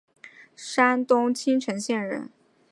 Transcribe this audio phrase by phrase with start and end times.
[0.55, 2.31] 山东青城县人。